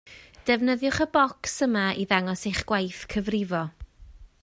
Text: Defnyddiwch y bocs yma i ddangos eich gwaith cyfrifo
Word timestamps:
Defnyddiwch 0.49 1.01
y 1.05 1.07
bocs 1.17 1.53
yma 1.67 1.85
i 2.05 2.07
ddangos 2.13 2.47
eich 2.53 2.65
gwaith 2.73 3.07
cyfrifo 3.15 3.65